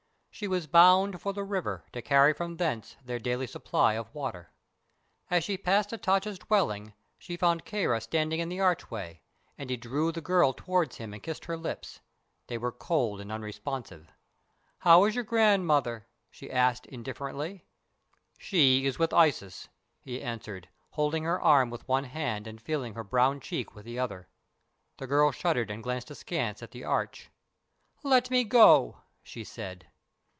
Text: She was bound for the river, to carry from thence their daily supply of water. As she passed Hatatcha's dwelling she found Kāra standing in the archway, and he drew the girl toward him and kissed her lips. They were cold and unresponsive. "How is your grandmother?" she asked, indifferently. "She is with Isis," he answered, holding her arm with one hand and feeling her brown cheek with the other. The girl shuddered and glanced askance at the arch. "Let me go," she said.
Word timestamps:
She 0.33 0.47
was 0.47 0.65
bound 0.65 1.21
for 1.21 1.33
the 1.33 1.43
river, 1.43 1.85
to 1.91 2.01
carry 2.01 2.33
from 2.33 2.57
thence 2.57 2.95
their 3.05 3.19
daily 3.19 3.45
supply 3.45 3.93
of 3.93 4.11
water. 4.15 4.49
As 5.29 5.43
she 5.43 5.55
passed 5.55 5.91
Hatatcha's 5.91 6.39
dwelling 6.39 6.93
she 7.19 7.37
found 7.37 7.63
Kāra 7.65 8.01
standing 8.01 8.39
in 8.39 8.49
the 8.49 8.59
archway, 8.59 9.21
and 9.55 9.69
he 9.69 9.77
drew 9.77 10.11
the 10.11 10.21
girl 10.21 10.51
toward 10.53 10.95
him 10.95 11.13
and 11.13 11.21
kissed 11.21 11.45
her 11.45 11.57
lips. 11.57 11.99
They 12.47 12.57
were 12.57 12.71
cold 12.71 13.21
and 13.21 13.31
unresponsive. 13.31 14.11
"How 14.79 15.03
is 15.05 15.13
your 15.13 15.25
grandmother?" 15.25 16.07
she 16.31 16.49
asked, 16.49 16.87
indifferently. 16.87 17.65
"She 18.39 18.87
is 18.87 18.97
with 18.97 19.13
Isis," 19.13 19.67
he 19.99 20.23
answered, 20.23 20.69
holding 20.91 21.23
her 21.23 21.39
arm 21.39 21.69
with 21.69 21.87
one 21.87 22.05
hand 22.05 22.47
and 22.47 22.59
feeling 22.59 22.95
her 22.95 23.03
brown 23.03 23.41
cheek 23.41 23.75
with 23.75 23.85
the 23.85 23.99
other. 23.99 24.27
The 24.97 25.05
girl 25.05 25.31
shuddered 25.31 25.69
and 25.69 25.83
glanced 25.83 26.09
askance 26.09 26.63
at 26.63 26.71
the 26.71 26.83
arch. 26.83 27.29
"Let 28.01 28.31
me 28.31 28.43
go," 28.43 29.01
she 29.21 29.43
said. 29.43 29.85